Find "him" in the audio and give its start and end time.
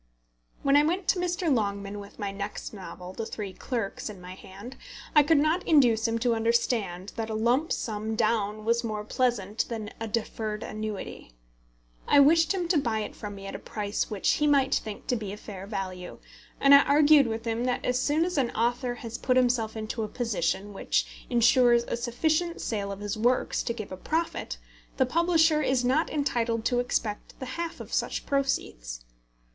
6.07-6.17, 12.51-12.67, 17.45-17.65